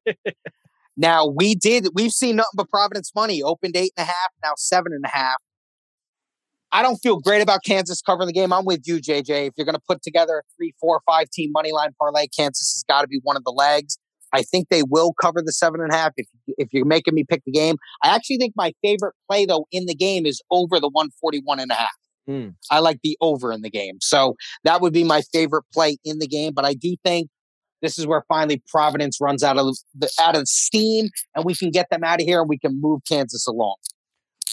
[0.97, 3.43] now, we did, we've seen nothing but Providence money.
[3.43, 5.37] Opened eight and a half, now seven and a half.
[6.73, 8.53] I don't feel great about Kansas covering the game.
[8.53, 9.49] I'm with you, JJ.
[9.49, 12.75] If you're going to put together a three, four, five team money line parlay, Kansas
[12.75, 13.99] has got to be one of the legs.
[14.33, 16.13] I think they will cover the seven and a half.
[16.17, 16.27] If
[16.59, 19.87] if you're making me pick the game, I actually think my favorite play though in
[19.87, 21.89] the game is over the 141 and a half.
[22.29, 22.55] Mm.
[22.71, 23.99] I like the over in the game.
[24.01, 26.53] So that would be my favorite play in the game.
[26.55, 27.29] But I do think
[27.83, 31.71] this is where finally Providence runs out of the out of steam and we can
[31.71, 33.77] get them out of here and we can move Kansas along.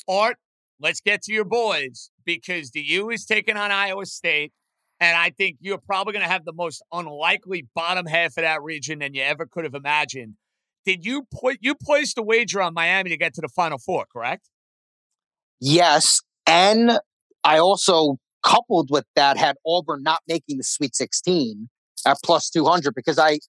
[0.08, 0.38] Art,
[0.84, 4.52] let's get to your boys because the U is taking on Iowa State.
[5.00, 8.62] And I think you're probably going to have the most unlikely bottom half of that
[8.62, 10.36] region than you ever could have imagined.
[10.86, 14.06] Did you put you placed a wager on Miami to get to the Final Four,
[14.12, 14.50] correct?
[15.60, 17.00] Yes, and
[17.44, 21.70] I also coupled with that had Auburn not making the Sweet 16
[22.06, 23.40] at plus 200 because I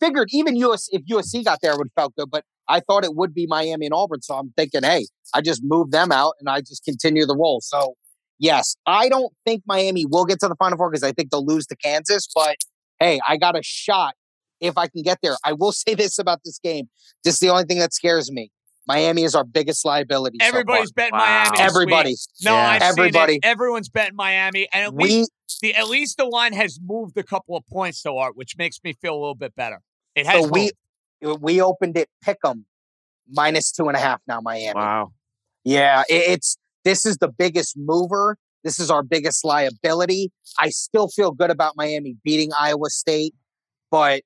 [0.00, 3.14] figured even US if USC got there would have felt good, but I thought it
[3.14, 4.22] would be Miami and Auburn.
[4.22, 7.60] So I'm thinking, hey, I just move them out and I just continue the roll.
[7.60, 7.94] So
[8.38, 11.44] yes, I don't think Miami will get to the Final Four because I think they'll
[11.44, 12.28] lose to Kansas.
[12.34, 12.56] But
[13.00, 14.14] hey, I got a shot
[14.60, 15.36] if I can get there.
[15.44, 16.88] I will say this about this game.
[17.22, 18.50] This is the only thing that scares me.
[18.86, 20.38] Miami is our biggest liability.
[20.42, 21.44] Everybody's so betting wow.
[21.44, 21.58] Miami.
[21.58, 22.14] Everybody.
[22.42, 22.68] No, yeah.
[22.68, 23.40] I've everybody.
[23.42, 27.22] Everyone's betting Miami, and at we, least the at least the line has moved a
[27.22, 29.80] couple of points to Art, which makes me feel a little bit better.
[30.14, 30.42] It has.
[30.42, 30.70] So we
[31.40, 32.66] we opened it pick them
[33.30, 34.40] minus two and a half now.
[34.40, 34.74] Miami.
[34.74, 35.12] Wow.
[35.64, 38.36] Yeah, it, it's this is the biggest mover.
[38.62, 40.30] This is our biggest liability.
[40.58, 43.34] I still feel good about Miami beating Iowa State,
[43.90, 44.22] but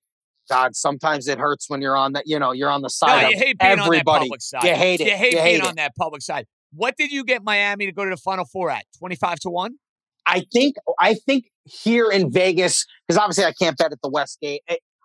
[0.49, 2.25] God, sometimes it hurts when you're on that.
[2.27, 3.23] You know, you're on the side.
[3.23, 3.99] No, you hate being everybody.
[3.99, 4.65] on that public side.
[4.65, 5.07] You hate it.
[5.07, 6.47] You hate you being hate on that public side.
[6.73, 8.85] What did you get Miami to go to the Final Four at?
[8.99, 9.75] Twenty five to one.
[10.27, 10.77] I think.
[10.99, 14.63] I think here in Vegas, because obviously I can't bet at the Westgate.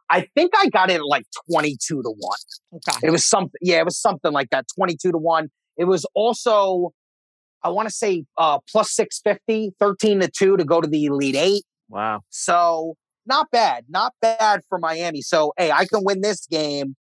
[0.10, 2.38] I think I got it like twenty two to one.
[2.76, 3.08] Okay.
[3.08, 3.60] It was something.
[3.62, 4.66] Yeah, it was something like that.
[4.76, 5.50] Twenty two to one.
[5.78, 6.94] It was also
[7.64, 11.36] I want to say uh, plus 650, 13 to 2 to go to the Elite
[11.36, 11.64] Eight.
[11.90, 12.22] Wow.
[12.30, 13.86] So not bad.
[13.90, 15.22] Not bad for Miami.
[15.22, 16.96] So, hey, I can win this game.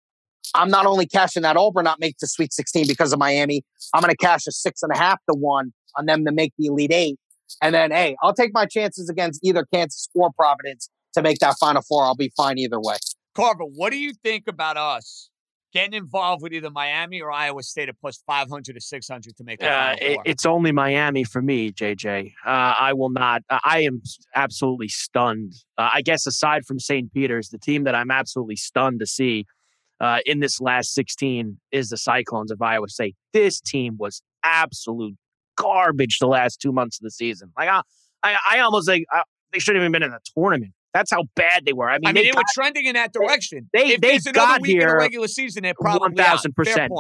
[0.53, 3.63] I'm not only cashing that Auburn not make the Sweet 16 because of Miami.
[3.93, 6.53] I'm going to cash a six and a half to one on them to make
[6.57, 7.17] the Elite Eight.
[7.61, 11.56] And then, hey, I'll take my chances against either Kansas or Providence to make that
[11.60, 12.04] Final Four.
[12.04, 12.97] I'll be fine either way.
[13.36, 15.30] Carver, what do you think about us
[15.74, 19.60] getting involved with either Miami or Iowa State at plus 500 to 600 to make
[19.60, 22.34] the uh, it, It's only Miami for me, JJ.
[22.45, 23.43] Uh, I will not.
[23.50, 24.02] Uh, I am
[24.36, 25.54] absolutely stunned.
[25.78, 27.12] Uh, I guess aside from St.
[27.13, 29.45] Peter's, the team that I'm absolutely stunned to see
[30.00, 33.15] uh, in this last 16 is the Cyclones of Iowa State.
[33.34, 35.15] This team was absolute
[35.56, 37.52] garbage the last two months of the season.
[37.58, 37.82] Like I,
[38.24, 40.74] I, I almost like I, they shouldn't even been in the tournament.
[40.93, 41.89] That's how bad they were.
[41.89, 43.69] I mean, I mean they, they got, were trending in that direction.
[43.73, 45.63] They if they got week here regular season.
[45.63, 46.91] They're probably one thousand percent.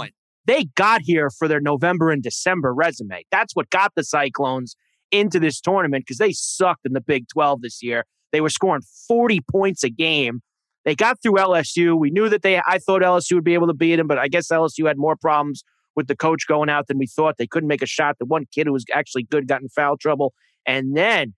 [0.45, 3.23] They got here for their November and December resume.
[3.31, 4.75] That's what got the Cyclones
[5.11, 8.05] into this tournament because they sucked in the Big Twelve this year.
[8.31, 10.41] They were scoring forty points a game.
[10.83, 11.97] They got through LSU.
[11.99, 12.59] We knew that they.
[12.59, 15.15] I thought LSU would be able to beat them, but I guess LSU had more
[15.15, 15.63] problems
[15.95, 17.35] with the coach going out than we thought.
[17.37, 18.15] They couldn't make a shot.
[18.19, 20.33] The one kid who was actually good got in foul trouble,
[20.65, 21.33] and then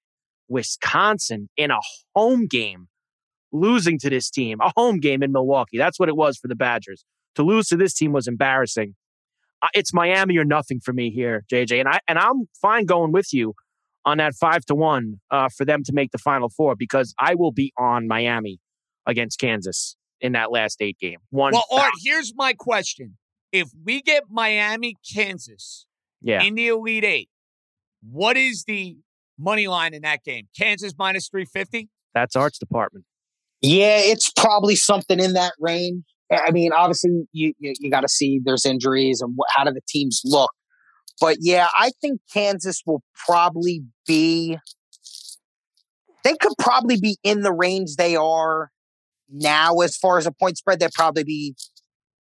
[0.48, 1.80] Wisconsin in a
[2.16, 2.88] home game
[3.52, 5.78] losing to this team, a home game in Milwaukee.
[5.78, 7.06] That's what it was for the Badgers.
[7.36, 8.96] To lose to this team was embarrassing.
[9.74, 11.80] It's Miami or nothing for me here, JJ.
[11.80, 13.54] And I and I'm fine going with you
[14.06, 17.36] on that five to one uh, for them to make the final four because I
[17.36, 18.60] will be on Miami
[19.06, 21.20] against Kansas in that last eight game.
[21.30, 21.54] One.
[21.54, 23.18] Well, Art, here's my question:
[23.52, 25.86] If we get Miami, Kansas,
[26.22, 26.44] yeah.
[26.44, 27.30] in the Elite Eight,
[28.02, 28.98] what is the
[29.38, 30.48] money line in that game?
[30.58, 31.90] Kansas minus three fifty.
[32.14, 33.06] That's Art's department.
[33.62, 36.04] Yeah, it's probably something in that range.
[36.32, 39.72] I mean, obviously, you you, you got to see there's injuries and what, how do
[39.72, 40.52] the teams look.
[41.22, 44.58] But yeah, I think Kansas will probably be.
[46.24, 48.72] They could probably be in the range they are
[49.30, 50.80] now as far as a point spread.
[50.80, 51.56] They'd probably be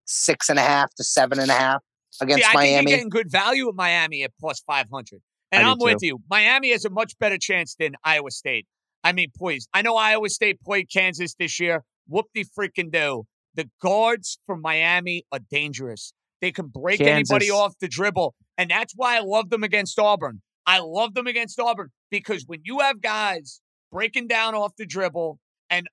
[0.04, 1.82] six and a half to seven and a half
[2.20, 2.74] against See, I Miami.
[2.76, 5.22] think you're getting good value at Miami at plus five hundred,
[5.52, 6.18] and I'm with you.
[6.30, 8.66] Miami has a much better chance than Iowa State.
[9.04, 9.68] I mean, please.
[9.74, 11.84] I know Iowa State played Kansas this year.
[12.08, 13.24] Whoop de freaking do.
[13.54, 16.12] The guards from Miami are dangerous.
[16.40, 18.34] They can break anybody off the dribble.
[18.58, 20.40] And that's why I love them against Auburn.
[20.66, 23.60] I love them against Auburn because when you have guys
[23.90, 25.38] breaking down off the dribble,
[25.68, 25.86] and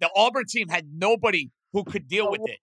[0.00, 2.58] the Auburn team had nobody who could deal with it,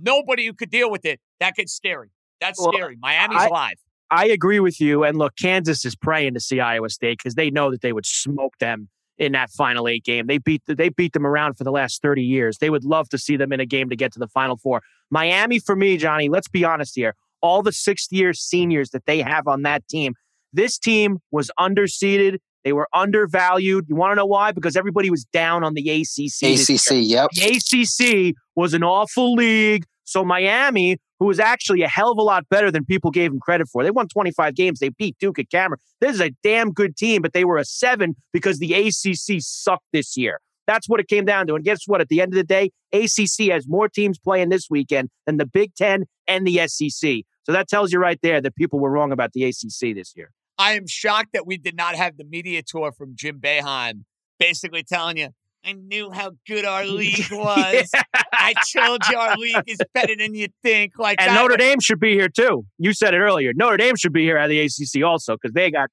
[0.00, 2.10] nobody who could deal with it, that gets scary.
[2.40, 2.96] That's Well, scary.
[3.00, 3.76] Miami's I- alive.
[4.10, 5.04] I agree with you.
[5.04, 8.06] And look, Kansas is praying to see Iowa State because they know that they would
[8.06, 8.88] smoke them
[9.18, 10.26] in that final eight game.
[10.26, 12.58] They beat they beat them around for the last 30 years.
[12.58, 14.82] They would love to see them in a game to get to the final four.
[15.10, 17.14] Miami, for me, Johnny, let's be honest here.
[17.40, 20.14] All the sixth year seniors that they have on that team,
[20.52, 22.38] this team was underseeded.
[22.64, 23.86] They were undervalued.
[23.88, 24.50] You want to know why?
[24.50, 26.42] Because everybody was down on the ACC.
[26.42, 27.30] ACC, yep.
[27.32, 29.84] The ACC was an awful league.
[30.06, 33.40] So Miami, who was actually a hell of a lot better than people gave them
[33.40, 34.78] credit for, they won 25 games.
[34.78, 35.80] They beat Duke at Cameron.
[36.00, 39.86] This is a damn good team, but they were a seven because the ACC sucked
[39.92, 40.40] this year.
[40.66, 41.54] That's what it came down to.
[41.54, 42.00] And guess what?
[42.00, 45.46] At the end of the day, ACC has more teams playing this weekend than the
[45.46, 47.22] Big Ten and the SEC.
[47.44, 50.30] So that tells you right there that people were wrong about the ACC this year.
[50.58, 54.04] I am shocked that we did not have the media tour from Jim Boeheim
[54.38, 55.28] basically telling you,
[55.66, 57.90] I knew how good our league was.
[58.32, 60.92] I told you our league is better than you think.
[60.98, 61.34] Like And that.
[61.34, 62.64] Notre Dame should be here too.
[62.78, 63.52] You said it earlier.
[63.54, 65.90] Notre Dame should be here at the ACC also because they got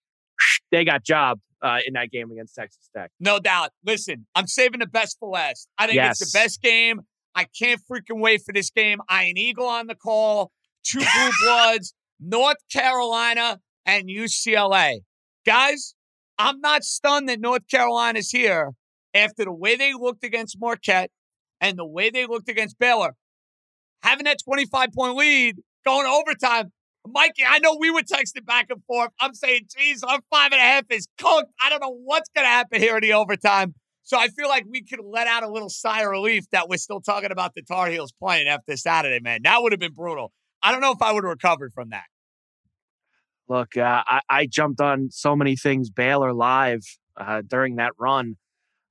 [0.72, 3.10] they got jobbed uh, in that game against Texas Tech.
[3.20, 3.72] No doubt.
[3.84, 5.68] Listen, I'm saving the best for last.
[5.78, 7.02] I think it's the best game.
[7.36, 9.00] I can't freaking wait for this game.
[9.10, 10.52] I Ian Eagle on the call,
[10.84, 15.00] two blue bloods, North Carolina and UCLA.
[15.46, 15.96] Guys,
[16.38, 18.74] I'm not stunned that North Carolina's here
[19.14, 21.12] after the way they looked against Marquette
[21.62, 23.16] and the way they looked against Baylor.
[24.02, 26.72] Having that 25 point lead, going overtime.
[27.06, 29.10] Mikey, I know we were texting back and forth.
[29.20, 31.52] I'm saying, geez, our five and a half is cooked.
[31.62, 33.74] I don't know what's going to happen here in the overtime.
[34.04, 36.78] So I feel like we could let out a little sigh of relief that we're
[36.78, 39.42] still talking about the Tar Heels playing after Saturday, man.
[39.44, 40.32] That would have been brutal.
[40.62, 42.04] I don't know if I would have recovered from that.
[43.50, 46.82] Look, uh, I, I jumped on so many things Baylor live
[47.18, 48.38] uh, during that run.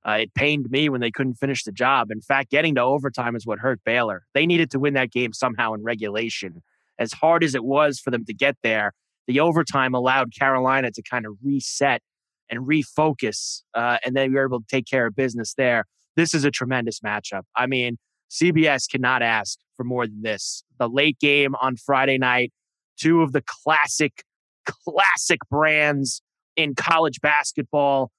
[0.07, 2.11] Uh, it pained me when they couldn't finish the job.
[2.11, 4.25] In fact, getting to overtime is what hurt Baylor.
[4.33, 6.61] They needed to win that game somehow in regulation.
[6.99, 8.93] As hard as it was for them to get there,
[9.27, 12.01] the overtime allowed Carolina to kind of reset
[12.49, 15.85] and refocus, uh, and then we were able to take care of business there.
[16.15, 17.43] This is a tremendous matchup.
[17.55, 17.97] I mean,
[18.29, 20.63] CBS cannot ask for more than this.
[20.79, 22.51] The late game on Friday night,
[22.97, 24.23] two of the classic,
[24.65, 26.21] classic brands
[26.55, 28.11] in college basketball,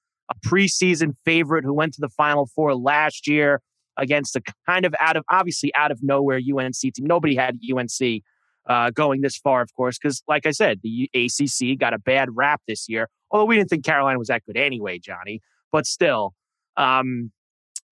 [0.44, 3.60] preseason favorite who went to the Final Four last year
[3.96, 6.92] against a kind of out of, obviously out of nowhere UNC team.
[7.00, 8.22] Nobody had UNC
[8.68, 12.28] uh, going this far, of course, because like I said, the ACC got a bad
[12.32, 13.08] rap this year.
[13.30, 15.40] Although we didn't think Carolina was that good anyway, Johnny.
[15.72, 16.34] But still,
[16.76, 17.32] um,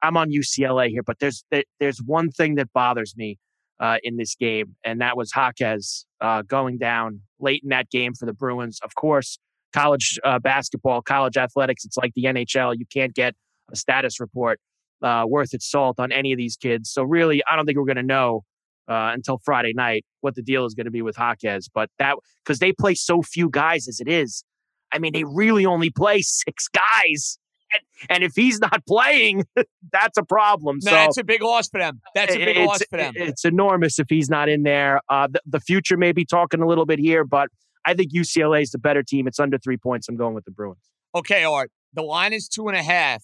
[0.02, 1.02] I'm on UCLA here.
[1.02, 3.38] But there's there, there's one thing that bothers me
[3.80, 8.14] uh, in this game, and that was Jaquez uh, going down late in that game
[8.14, 8.78] for the Bruins.
[8.82, 9.38] Of course,
[9.72, 12.76] college uh, basketball, college athletics, it's like the NHL.
[12.78, 13.34] You can't get
[13.70, 14.60] a status report
[15.02, 16.90] uh, worth its salt on any of these kids.
[16.90, 18.44] So really, I don't think we're going to know
[18.88, 21.68] uh, until Friday night what the deal is going to be with Jaquez.
[21.72, 24.44] But that because they play so few guys as it is.
[24.92, 27.38] I mean, they really only play six guys.
[27.74, 29.46] And, and if he's not playing,
[29.92, 30.78] that's a problem.
[30.82, 32.02] No, so that's a big loss for them.
[32.14, 33.14] That's a big loss for them.
[33.16, 35.00] It's enormous if he's not in there.
[35.08, 37.48] Uh, the, the future may be talking a little bit here, but
[37.84, 39.26] I think UCLA is the better team.
[39.26, 40.08] It's under three points.
[40.08, 40.82] I'm going with the Bruins.
[41.14, 41.70] Okay, Art.
[41.94, 43.22] The line is two and a half.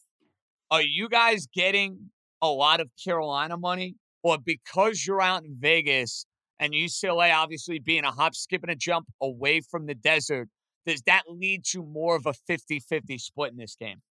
[0.70, 2.10] Are you guys getting
[2.42, 3.94] a lot of Carolina money?
[4.22, 6.26] Or because you're out in Vegas
[6.58, 10.48] and UCLA obviously being a hop, skip, and a jump away from the desert,
[10.84, 14.02] does that lead to more of a 50 50 split in this game?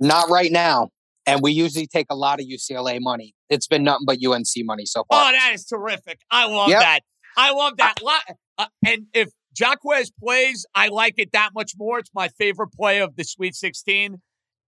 [0.00, 0.88] Not right now.
[1.24, 3.32] And we usually take a lot of UCLA money.
[3.48, 5.28] It's been nothing but UNC money so far.
[5.28, 6.18] Oh, that is terrific.
[6.30, 6.80] I love Yep.
[6.80, 7.00] that.
[7.36, 8.02] I love that.
[8.02, 8.24] Lot-
[8.58, 11.98] uh, and if Jaquez plays, I like it that much more.
[11.98, 14.20] It's my favorite play of the Sweet 16.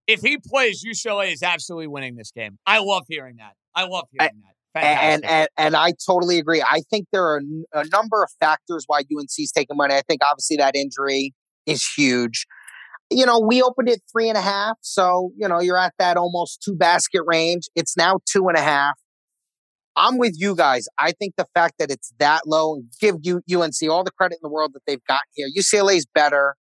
[0.07, 2.59] If he plays, UCLA is absolutely winning this game.
[2.67, 3.55] I love hearing that.
[3.75, 4.55] I love hearing that.
[4.77, 6.61] And, and and I totally agree.
[6.61, 7.41] I think there are
[7.73, 9.95] a number of factors why UNC's taking money.
[9.95, 11.33] I think obviously that injury
[11.65, 12.45] is huge.
[13.09, 16.17] You know, we opened it three and a half, so you know you're at that
[16.17, 17.69] almost two basket range.
[17.77, 18.99] It's now two and a half.
[19.97, 20.87] I'm with you guys.
[20.99, 24.41] I think the fact that it's that low, give you UNC all the credit in
[24.43, 25.49] the world that they've got here.
[25.57, 26.57] UCLA's better.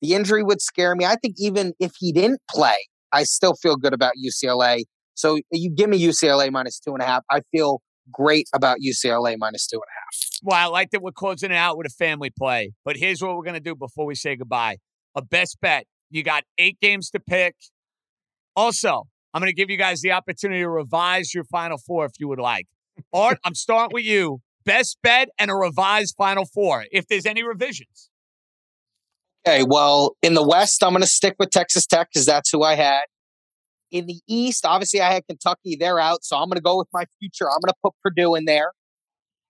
[0.00, 1.04] The injury would scare me.
[1.04, 2.76] I think even if he didn't play,
[3.12, 4.82] I still feel good about UCLA.
[5.14, 7.22] So you give me UCLA minus two and a half.
[7.30, 7.82] I feel
[8.12, 10.40] great about UCLA minus two and a half.
[10.42, 12.72] Well, I like that we're closing it out with a family play.
[12.84, 14.76] But here's what we're going to do before we say goodbye
[15.14, 15.84] a best bet.
[16.10, 17.54] You got eight games to pick.
[18.56, 22.12] Also, I'm going to give you guys the opportunity to revise your Final Four if
[22.18, 22.66] you would like.
[23.12, 24.40] Art, I'm starting with you.
[24.64, 28.10] Best bet and a revised Final Four, if there's any revisions.
[29.46, 32.62] Okay, well, in the West, I'm going to stick with Texas Tech because that's who
[32.62, 33.02] I had.
[33.90, 35.76] In the East, obviously, I had Kentucky.
[35.78, 37.50] They're out, so I'm going to go with my future.
[37.50, 38.72] I'm going to put Purdue in there.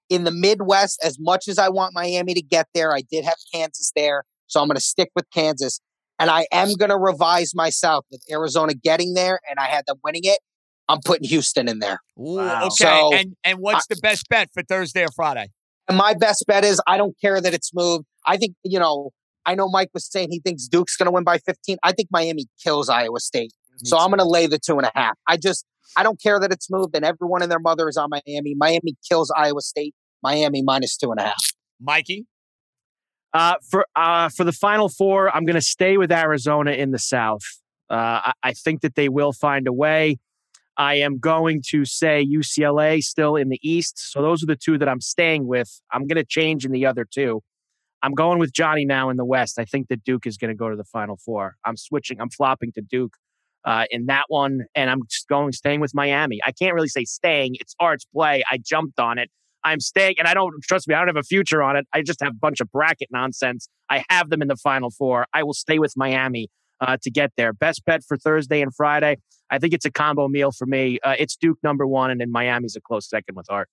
[0.08, 3.36] In the Midwest, as much as I want Miami to get there, I did have
[3.52, 5.80] Kansas there, so I'm going to stick with Kansas.
[6.22, 9.96] And I am going to revise myself with Arizona getting there, and I had them
[10.04, 10.38] winning it.
[10.88, 11.98] I'm putting Houston in there.
[12.16, 12.66] Ooh, wow.
[12.66, 15.48] Okay, so, and and what's I, the best bet for Thursday or Friday?
[15.90, 18.04] My best bet is I don't care that it's moved.
[18.24, 19.10] I think you know.
[19.44, 21.76] I know Mike was saying he thinks Duke's going to win by 15.
[21.82, 23.52] I think Miami kills Iowa State.
[23.72, 24.00] Me so too.
[24.00, 25.16] I'm going to lay the two and a half.
[25.26, 25.66] I just
[25.96, 28.54] I don't care that it's moved and everyone and their mother is on Miami.
[28.56, 29.96] Miami kills Iowa State.
[30.22, 31.42] Miami minus two and a half.
[31.80, 32.26] Mikey.
[33.34, 36.98] Uh, for uh, for the final four, I'm going to stay with Arizona in the
[36.98, 37.42] South.
[37.88, 40.18] Uh, I, I, think that they will find a way.
[40.76, 43.98] I am going to say UCLA still in the East.
[43.98, 45.80] So those are the two that I'm staying with.
[45.92, 47.42] I'm going to change in the other two.
[48.02, 49.58] I'm going with Johnny now in the West.
[49.58, 51.56] I think that Duke is going to go to the Final Four.
[51.64, 52.20] I'm switching.
[52.20, 53.14] I'm flopping to Duke
[53.64, 56.40] uh, in that one, and I'm just going staying with Miami.
[56.44, 57.56] I can't really say staying.
[57.60, 58.42] It's arts play.
[58.50, 59.30] I jumped on it.
[59.64, 60.94] I'm staying, and I don't trust me.
[60.94, 61.86] I don't have a future on it.
[61.92, 63.68] I just have a bunch of bracket nonsense.
[63.88, 65.26] I have them in the final four.
[65.32, 66.48] I will stay with Miami
[66.80, 67.52] uh, to get there.
[67.52, 69.18] Best bet for Thursday and Friday.
[69.50, 70.98] I think it's a combo meal for me.
[71.02, 73.68] Uh, it's Duke number one, and then Miami's a close second with Art.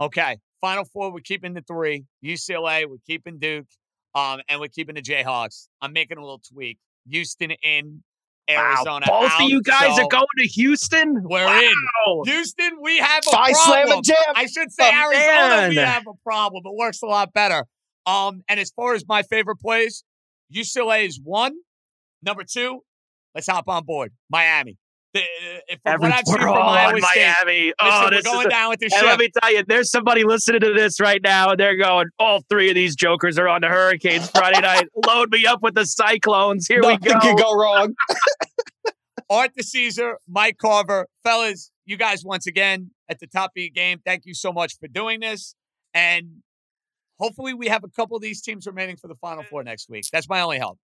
[0.00, 1.12] Okay, final four.
[1.12, 2.04] We're keeping the three.
[2.24, 2.88] UCLA.
[2.88, 3.66] We're keeping Duke.
[4.14, 5.68] Um, and we're keeping the Jayhawks.
[5.80, 6.78] I'm making a little tweak.
[7.10, 8.02] Houston in,
[8.48, 9.06] Arizona.
[9.08, 9.22] Wow.
[9.22, 11.22] Both out, of you guys so are going to Houston.
[11.22, 11.60] We're wow.
[11.60, 12.72] in Houston.
[12.80, 14.02] We have a Five problem.
[14.34, 15.56] I should say oh, Arizona.
[15.56, 15.70] Man.
[15.70, 16.62] We have a problem.
[16.66, 17.64] It works a lot better.
[18.06, 20.04] Um, and as far as my favorite plays,
[20.54, 21.54] UCLA is one.
[22.22, 22.80] Number two,
[23.34, 24.12] let's hop on board.
[24.30, 24.78] Miami.
[25.14, 27.72] The, uh, Every, what I've seen from Iowa Miami.
[27.80, 29.02] oh, this going is down with the ship.
[29.02, 32.42] Let me tell you, there's somebody listening to this right now, and they're going, all
[32.50, 34.88] three of these jokers are on the Hurricanes Friday night.
[35.06, 36.66] Load me up with the Cyclones.
[36.66, 37.20] Here Nothing we go.
[37.20, 37.94] can go wrong.
[39.30, 41.06] Art DiCesare, Mike Carver.
[41.22, 44.74] Fellas, you guys, once again, at the top of your game, thank you so much
[44.78, 45.54] for doing this.
[45.94, 46.42] And
[47.18, 50.04] hopefully we have a couple of these teams remaining for the Final Four next week.
[50.12, 50.78] That's my only hope.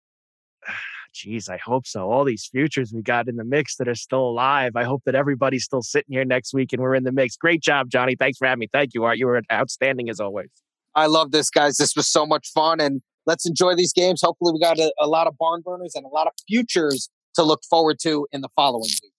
[1.15, 2.11] Jeez, I hope so.
[2.11, 4.77] All these futures we got in the mix that are still alive.
[4.77, 7.37] I hope that everybody's still sitting here next week and we're in the mix.
[7.37, 8.15] Great job, Johnny.
[8.15, 8.69] Thanks for having me.
[8.73, 9.19] Thank you, Art.
[9.19, 10.51] You were outstanding as always.
[10.95, 11.77] I love this, guys.
[11.77, 12.81] This was so much fun.
[12.81, 14.21] And let's enjoy these games.
[14.23, 17.43] Hopefully, we got a, a lot of barn burners and a lot of futures to
[17.43, 19.13] look forward to in the following week.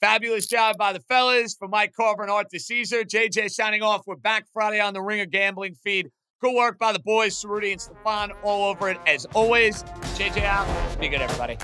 [0.00, 1.54] Fabulous job by the fellas.
[1.56, 4.02] For Mike Carver and Art DiCesare, JJ signing off.
[4.06, 6.10] We're back Friday on the Ringer Gambling feed.
[6.42, 9.84] Good work by the boys, Ceruti and Stefan, all over it as always.
[10.16, 10.66] JJ out.
[10.98, 11.56] Be good, everybody.